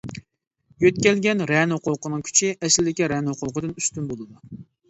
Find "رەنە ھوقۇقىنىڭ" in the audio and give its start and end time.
1.51-2.25